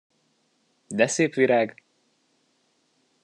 De 0.87 1.07
szép 1.07 1.33
virág! 1.35 1.83